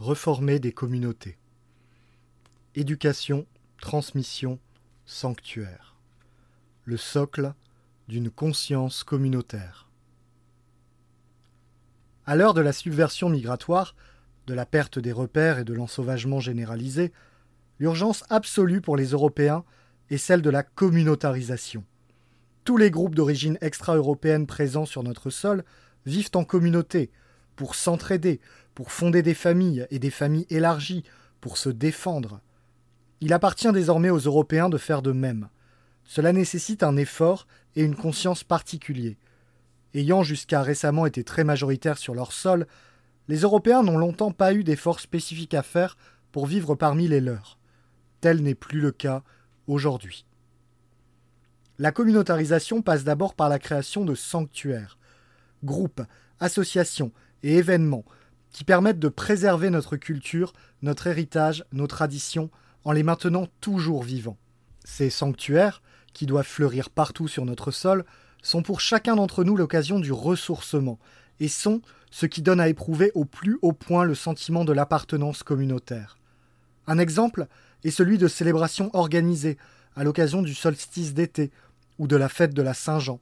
Reformer 0.00 0.60
des 0.60 0.72
communautés. 0.72 1.36
Éducation, 2.74 3.44
transmission, 3.82 4.58
sanctuaire. 5.04 5.94
Le 6.86 6.96
socle 6.96 7.52
d'une 8.08 8.30
conscience 8.30 9.04
communautaire. 9.04 9.90
À 12.24 12.34
l'heure 12.34 12.54
de 12.54 12.62
la 12.62 12.72
subversion 12.72 13.28
migratoire, 13.28 13.94
de 14.46 14.54
la 14.54 14.64
perte 14.64 14.98
des 14.98 15.12
repères 15.12 15.58
et 15.58 15.64
de 15.64 15.74
l'ensauvagement 15.74 16.40
généralisé, 16.40 17.12
l'urgence 17.78 18.24
absolue 18.30 18.80
pour 18.80 18.96
les 18.96 19.08
Européens 19.08 19.64
est 20.08 20.16
celle 20.16 20.40
de 20.40 20.48
la 20.48 20.62
communautarisation. 20.62 21.84
Tous 22.64 22.78
les 22.78 22.90
groupes 22.90 23.14
d'origine 23.14 23.58
extra-européenne 23.60 24.46
présents 24.46 24.86
sur 24.86 25.02
notre 25.02 25.28
sol 25.28 25.62
vivent 26.06 26.30
en 26.36 26.44
communauté, 26.44 27.10
pour 27.60 27.74
s'entraider, 27.74 28.40
pour 28.74 28.90
fonder 28.90 29.20
des 29.20 29.34
familles 29.34 29.86
et 29.90 29.98
des 29.98 30.08
familles 30.08 30.46
élargies, 30.48 31.04
pour 31.42 31.58
se 31.58 31.68
défendre. 31.68 32.40
Il 33.20 33.34
appartient 33.34 33.70
désormais 33.70 34.08
aux 34.08 34.20
Européens 34.20 34.70
de 34.70 34.78
faire 34.78 35.02
de 35.02 35.12
même. 35.12 35.50
Cela 36.04 36.32
nécessite 36.32 36.82
un 36.82 36.96
effort 36.96 37.46
et 37.76 37.82
une 37.82 37.96
conscience 37.96 38.44
particuliers. 38.44 39.18
Ayant 39.92 40.22
jusqu'à 40.22 40.62
récemment 40.62 41.04
été 41.04 41.22
très 41.22 41.44
majoritaires 41.44 41.98
sur 41.98 42.14
leur 42.14 42.32
sol, 42.32 42.66
les 43.28 43.40
Européens 43.40 43.82
n'ont 43.82 43.98
longtemps 43.98 44.32
pas 44.32 44.54
eu 44.54 44.64
d'efforts 44.64 45.00
spécifiques 45.00 45.52
à 45.52 45.62
faire 45.62 45.98
pour 46.32 46.46
vivre 46.46 46.74
parmi 46.74 47.08
les 47.08 47.20
leurs. 47.20 47.58
Tel 48.22 48.42
n'est 48.42 48.54
plus 48.54 48.80
le 48.80 48.90
cas 48.90 49.22
aujourd'hui. 49.66 50.24
La 51.78 51.92
communautarisation 51.92 52.80
passe 52.80 53.04
d'abord 53.04 53.34
par 53.34 53.50
la 53.50 53.58
création 53.58 54.06
de 54.06 54.14
sanctuaires, 54.14 54.96
groupes, 55.62 56.00
associations 56.38 57.12
et 57.42 57.56
événements 57.56 58.04
qui 58.52 58.64
permettent 58.64 58.98
de 58.98 59.08
préserver 59.08 59.70
notre 59.70 59.96
culture, 59.96 60.52
notre 60.82 61.06
héritage, 61.06 61.64
nos 61.72 61.86
traditions, 61.86 62.50
en 62.84 62.92
les 62.92 63.02
maintenant 63.02 63.46
toujours 63.60 64.02
vivants. 64.02 64.38
Ces 64.84 65.10
sanctuaires, 65.10 65.82
qui 66.12 66.26
doivent 66.26 66.46
fleurir 66.46 66.90
partout 66.90 67.28
sur 67.28 67.44
notre 67.44 67.70
sol, 67.70 68.04
sont 68.42 68.62
pour 68.62 68.80
chacun 68.80 69.16
d'entre 69.16 69.44
nous 69.44 69.56
l'occasion 69.56 70.00
du 70.00 70.12
ressourcement, 70.12 70.98
et 71.38 71.48
sont 71.48 71.80
ce 72.10 72.26
qui 72.26 72.42
donne 72.42 72.60
à 72.60 72.68
éprouver 72.68 73.12
au 73.14 73.24
plus 73.24 73.58
haut 73.62 73.72
point 73.72 74.04
le 74.04 74.14
sentiment 74.14 74.64
de 74.64 74.72
l'appartenance 74.72 75.42
communautaire. 75.42 76.18
Un 76.86 76.98
exemple 76.98 77.46
est 77.84 77.90
celui 77.90 78.18
de 78.18 78.28
célébrations 78.28 78.90
organisées 78.94 79.58
à 79.96 80.04
l'occasion 80.04 80.42
du 80.42 80.54
solstice 80.54 81.14
d'été 81.14 81.50
ou 81.98 82.06
de 82.06 82.16
la 82.16 82.28
fête 82.28 82.54
de 82.54 82.62
la 82.62 82.74
Saint-Jean. 82.74 83.20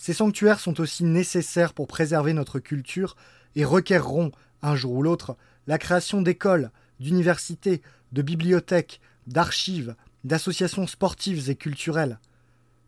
Ces 0.00 0.14
sanctuaires 0.14 0.60
sont 0.60 0.80
aussi 0.80 1.04
nécessaires 1.04 1.74
pour 1.74 1.86
préserver 1.86 2.32
notre 2.32 2.58
culture 2.58 3.16
et 3.54 3.66
requerront, 3.66 4.32
un 4.62 4.74
jour 4.74 4.92
ou 4.92 5.02
l'autre, 5.02 5.36
la 5.66 5.76
création 5.76 6.22
d'écoles, 6.22 6.70
d'universités, 7.00 7.82
de 8.12 8.22
bibliothèques, 8.22 9.02
d'archives, 9.26 9.94
d'associations 10.24 10.86
sportives 10.86 11.50
et 11.50 11.54
culturelles. 11.54 12.18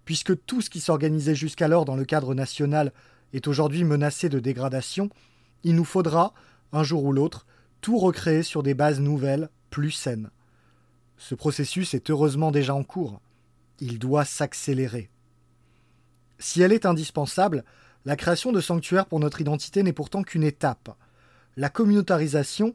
Puisque 0.07 0.43
tout 0.47 0.63
ce 0.63 0.71
qui 0.71 0.81
s'organisait 0.81 1.35
jusqu'alors 1.35 1.85
dans 1.85 1.97
le 1.97 2.07
cadre 2.07 2.35
national 2.35 2.95
est 3.35 3.47
aujourd'hui 3.47 3.85
menacé 3.85 4.31
de 4.31 4.41
dégradation, 4.41 5.11
il 5.65 5.75
nous 5.75 5.85
faudra, 5.85 6.33
un 6.73 6.83
jour 6.83 7.05
ou 7.05 7.13
l'autre, 7.13 7.45
tout 7.83 7.99
recréer 7.99 8.43
sur 8.43 8.63
des 8.63 8.73
bases 8.73 9.01
nouvelles, 9.01 9.51
plus 9.69 9.91
saines. 9.91 10.31
Ce 11.19 11.35
processus 11.35 11.93
est 11.93 12.09
heureusement 12.09 12.53
déjà 12.53 12.75
en 12.75 12.85
cours. 12.85 13.21
Il 13.81 13.99
doit 13.99 14.25
s'accélérer. 14.25 15.12
Si 16.43 16.61
elle 16.61 16.73
est 16.73 16.87
indispensable, 16.87 17.63
la 18.05 18.17
création 18.17 18.51
de 18.51 18.61
sanctuaires 18.61 19.07
pour 19.07 19.21
notre 19.21 19.41
identité 19.41 19.85
n'est 19.85 19.93
pourtant 19.93 20.25
qu'une 20.25 20.43
étape. 20.43 20.91
La 21.57 21.69
communautarisation 21.69 22.75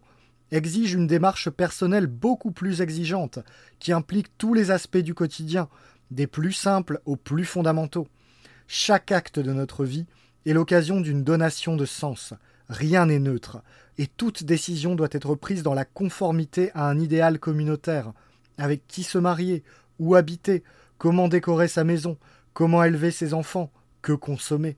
exige 0.52 0.94
une 0.94 1.06
démarche 1.06 1.50
personnelle 1.50 2.08
beaucoup 2.08 2.52
plus 2.52 2.80
exigeante, 2.80 3.40
qui 3.80 3.92
implique 3.92 4.38
tous 4.38 4.54
les 4.54 4.72
aspects 4.72 4.98
du 5.00 5.14
quotidien, 5.14 5.68
des 6.12 6.28
plus 6.28 6.54
simples 6.54 7.02
aux 7.06 7.18
plus 7.18 7.44
fondamentaux. 7.44 8.08
Chaque 8.70 9.12
acte 9.12 9.38
de 9.38 9.52
notre 9.52 9.84
vie 9.84 10.06
est 10.46 10.54
l'occasion 10.54 11.02
d'une 11.02 11.26
donation 11.26 11.76
de 11.76 11.86
sens. 11.86 12.34
Rien 12.70 13.08
n'est 13.08 13.20
neutre, 13.20 13.62
et 13.98 14.08
toute 14.08 14.46
décision 14.46 14.96
doit 14.96 15.10
être 15.12 15.36
prise 15.36 15.62
dans 15.62 15.74
la 15.74 15.84
conformité 15.84 16.72
à 16.74 16.88
un 16.88 16.98
idéal 17.02 17.38
communautaire. 17.38 18.14
Avec 18.58 18.88
qui 18.88 19.04
se 19.04 19.18
marier, 19.18 19.66
où 20.00 20.16
habiter, 20.16 20.64
comment 20.98 21.28
décorer 21.28 21.68
sa 21.68 21.84
maison, 21.84 22.18
comment 22.58 22.84
élever 22.84 23.12
ses 23.12 23.36
enfants, 23.36 23.72
que 24.02 24.14
consommer? 24.14 24.78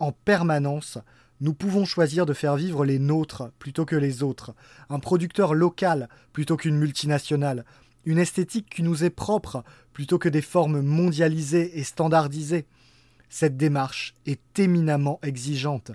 En 0.00 0.12
permanence, 0.12 0.98
nous 1.40 1.54
pouvons 1.54 1.86
choisir 1.86 2.26
de 2.26 2.34
faire 2.34 2.56
vivre 2.56 2.84
les 2.84 2.98
nôtres 2.98 3.50
plutôt 3.58 3.86
que 3.86 3.96
les 3.96 4.22
autres, 4.22 4.54
un 4.90 4.98
producteur 4.98 5.54
local 5.54 6.10
plutôt 6.34 6.58
qu'une 6.58 6.76
multinationale, 6.76 7.64
une 8.04 8.18
esthétique 8.18 8.68
qui 8.68 8.82
nous 8.82 9.02
est 9.02 9.08
propre 9.08 9.64
plutôt 9.94 10.18
que 10.18 10.28
des 10.28 10.42
formes 10.42 10.82
mondialisées 10.82 11.78
et 11.78 11.84
standardisées. 11.84 12.66
Cette 13.30 13.56
démarche 13.56 14.14
est 14.26 14.58
éminemment 14.58 15.20
exigeante. 15.22 15.92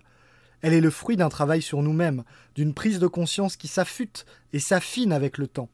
Elle 0.61 0.73
est 0.73 0.81
le 0.81 0.89
fruit 0.89 1.17
d'un 1.17 1.29
travail 1.29 1.61
sur 1.61 1.83
nous-mêmes, 1.83 2.23
d'une 2.55 2.73
prise 2.73 2.97
de 2.97 3.05
conscience 3.05 3.57
qui 3.57 3.67
s'affûte 3.67 4.25
et 4.53 4.59
s'affine 4.59 5.13
avec 5.13 5.37
le 5.37 5.45
temps. 5.45 5.69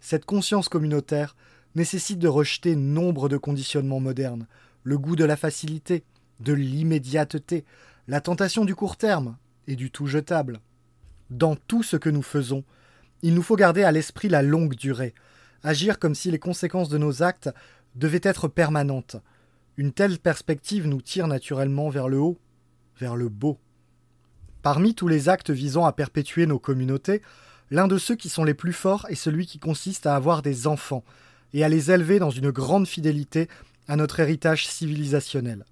Cette 0.00 0.26
conscience 0.26 0.68
communautaire 0.68 1.34
nécessite 1.74 2.18
de 2.18 2.28
rejeter 2.28 2.76
nombre 2.76 3.28
de 3.28 3.36
conditionnements 3.36 4.00
modernes, 4.00 4.46
le 4.82 4.98
goût 4.98 5.16
de 5.16 5.24
la 5.24 5.36
facilité, 5.36 6.04
de 6.40 6.52
l'immédiateté, 6.52 7.64
la 8.08 8.20
tentation 8.20 8.64
du 8.64 8.74
court 8.74 8.96
terme 8.96 9.36
et 9.66 9.76
du 9.76 9.90
tout 9.90 10.06
jetable. 10.06 10.60
Dans 11.30 11.54
tout 11.54 11.82
ce 11.82 11.96
que 11.96 12.10
nous 12.10 12.22
faisons, 12.22 12.64
il 13.22 13.34
nous 13.34 13.42
faut 13.42 13.56
garder 13.56 13.82
à 13.82 13.92
l'esprit 13.92 14.28
la 14.28 14.42
longue 14.42 14.74
durée, 14.74 15.14
agir 15.62 15.98
comme 15.98 16.14
si 16.14 16.30
les 16.30 16.38
conséquences 16.38 16.88
de 16.88 16.98
nos 16.98 17.22
actes 17.22 17.50
devaient 17.94 18.20
être 18.22 18.48
permanentes. 18.48 19.16
Une 19.76 19.92
telle 19.92 20.18
perspective 20.18 20.86
nous 20.86 21.02
tire 21.02 21.26
naturellement 21.26 21.88
vers 21.88 22.08
le 22.08 22.18
haut, 22.18 22.38
vers 22.98 23.16
le 23.16 23.28
beau. 23.28 23.58
Parmi 24.62 24.94
tous 24.94 25.08
les 25.08 25.28
actes 25.28 25.50
visant 25.50 25.84
à 25.84 25.92
perpétuer 25.92 26.46
nos 26.46 26.58
communautés, 26.58 27.22
l'un 27.70 27.88
de 27.88 27.98
ceux 27.98 28.16
qui 28.16 28.28
sont 28.28 28.44
les 28.44 28.54
plus 28.54 28.72
forts 28.72 29.06
est 29.08 29.14
celui 29.14 29.46
qui 29.46 29.58
consiste 29.58 30.06
à 30.06 30.16
avoir 30.16 30.42
des 30.42 30.66
enfants 30.66 31.04
et 31.52 31.64
à 31.64 31.68
les 31.68 31.90
élever 31.90 32.18
dans 32.18 32.30
une 32.30 32.50
grande 32.50 32.86
fidélité 32.86 33.48
à 33.88 33.96
notre 33.96 34.20
héritage 34.20 34.66
civilisationnel. 34.66 35.64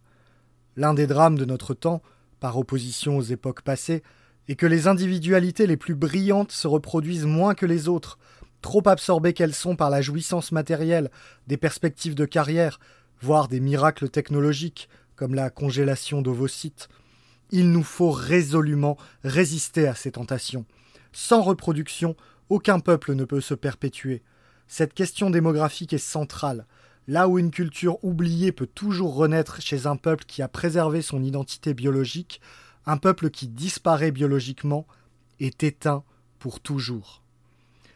L'un 0.76 0.94
des 0.94 1.06
drames 1.06 1.38
de 1.38 1.44
notre 1.44 1.74
temps, 1.74 2.02
par 2.40 2.56
opposition 2.58 3.16
aux 3.16 3.22
époques 3.22 3.62
passées, 3.62 4.02
est 4.48 4.56
que 4.56 4.66
les 4.66 4.86
individualités 4.86 5.66
les 5.66 5.76
plus 5.76 5.94
brillantes 5.94 6.52
se 6.52 6.66
reproduisent 6.66 7.26
moins 7.26 7.54
que 7.54 7.66
les 7.66 7.88
autres, 7.88 8.18
trop 8.62 8.86
absorbées 8.88 9.34
qu'elles 9.34 9.54
sont 9.54 9.76
par 9.76 9.90
la 9.90 10.02
jouissance 10.02 10.52
matérielle, 10.52 11.10
des 11.46 11.56
perspectives 11.56 12.14
de 12.14 12.24
carrière, 12.24 12.80
voire 13.20 13.48
des 13.48 13.60
miracles 13.60 14.08
technologiques, 14.08 14.88
comme 15.16 15.34
la 15.34 15.50
congélation 15.50 16.22
d'ovocytes. 16.22 16.88
Il 17.50 17.70
nous 17.70 17.82
faut 17.82 18.10
résolument 18.10 18.96
résister 19.24 19.86
à 19.88 19.94
ces 19.94 20.12
tentations. 20.12 20.64
Sans 21.12 21.42
reproduction, 21.42 22.16
aucun 22.48 22.78
peuple 22.78 23.14
ne 23.14 23.24
peut 23.24 23.40
se 23.40 23.54
perpétuer. 23.54 24.22
Cette 24.68 24.92
question 24.92 25.30
démographique 25.30 25.94
est 25.94 25.98
centrale. 25.98 26.66
Là 27.06 27.26
où 27.26 27.38
une 27.38 27.50
culture 27.50 28.04
oubliée 28.04 28.52
peut 28.52 28.66
toujours 28.66 29.14
renaître 29.14 29.62
chez 29.62 29.86
un 29.86 29.96
peuple 29.96 30.24
qui 30.26 30.42
a 30.42 30.48
préservé 30.48 31.00
son 31.00 31.22
identité 31.22 31.72
biologique, 31.72 32.42
un 32.84 32.98
peuple 32.98 33.30
qui 33.30 33.48
disparaît 33.48 34.10
biologiquement 34.10 34.86
est 35.40 35.62
éteint 35.62 36.04
pour 36.38 36.60
toujours. 36.60 37.22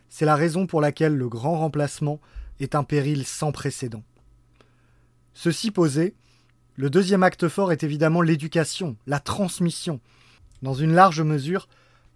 C'est 0.08 0.24
la 0.24 0.34
raison 0.34 0.66
pour 0.66 0.80
laquelle 0.80 1.14
le 1.14 1.28
grand 1.28 1.58
remplacement 1.58 2.20
est 2.58 2.74
un 2.74 2.84
péril 2.84 3.26
sans 3.26 3.52
précédent. 3.52 4.02
Ceci 5.34 5.70
posé, 5.70 6.14
le 6.76 6.88
deuxième 6.88 7.22
acte 7.22 7.48
fort 7.48 7.70
est 7.70 7.82
évidemment 7.82 8.22
l'éducation, 8.22 8.96
la 9.06 9.20
transmission. 9.20 10.00
Dans 10.62 10.74
une 10.74 10.94
large 10.94 11.20
mesure, 11.20 11.68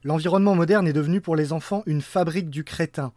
l'environnement 0.02 0.54
moderne 0.54 0.88
est 0.88 0.94
devenu 0.94 1.20
pour 1.20 1.36
les 1.36 1.52
enfants 1.52 1.82
une 1.86 2.02
fabrique 2.02 2.48
du 2.48 2.64
crétin, 2.64 3.12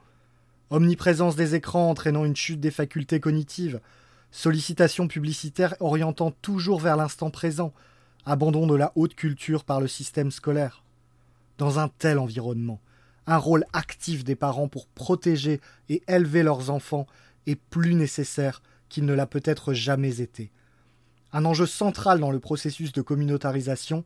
omniprésence 0.70 1.36
des 1.36 1.56
écrans 1.56 1.90
entraînant 1.90 2.26
une 2.26 2.36
chute 2.36 2.60
des 2.60 2.72
facultés 2.72 3.20
cognitives, 3.20 3.80
sollicitation 4.32 5.08
publicitaire 5.08 5.76
orientant 5.80 6.32
toujours 6.32 6.80
vers 6.80 6.98
l'instant 6.98 7.32
présent, 7.32 7.74
abandon 8.26 8.68
de 8.68 8.76
la 8.76 8.92
haute 8.96 9.16
culture 9.16 9.64
par 9.64 9.82
le 9.82 9.88
système 9.88 10.32
scolaire. 10.32 10.84
Dans 11.58 11.80
un 11.80 11.88
tel 11.88 12.20
environnement, 12.20 12.80
un 13.26 13.38
rôle 13.38 13.66
actif 13.74 14.24
des 14.24 14.36
parents 14.36 14.68
pour 14.68 14.88
protéger 14.88 15.62
et 15.90 16.02
élever 16.08 16.44
leurs 16.44 16.70
enfants 16.70 17.08
est 17.48 17.60
plus 17.60 17.96
nécessaire 17.96 18.62
qu'il 18.90 19.06
ne 19.06 19.14
l'a 19.14 19.28
peut-être 19.28 19.74
jamais 19.74 20.22
été. 20.22 20.52
Un 21.32 21.46
enjeu 21.46 21.66
central 21.66 22.20
dans 22.20 22.32
le 22.32 22.40
processus 22.40 22.92
de 22.92 23.02
communautarisation 23.02 24.04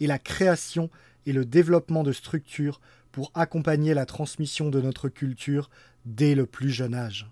est 0.00 0.06
la 0.06 0.18
création 0.18 0.90
et 1.24 1.32
le 1.32 1.44
développement 1.44 2.02
de 2.02 2.12
structures 2.12 2.80
pour 3.16 3.30
accompagner 3.32 3.94
la 3.94 4.04
transmission 4.04 4.68
de 4.68 4.78
notre 4.78 5.08
culture 5.08 5.70
dès 6.04 6.34
le 6.34 6.44
plus 6.44 6.68
jeune 6.68 6.94
âge. 6.94 7.26